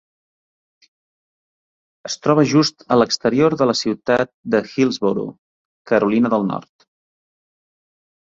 [2.09, 5.31] Es troba just a l'exterior de la ciutat de Hillsborough,
[5.93, 6.89] Carolina del Nord.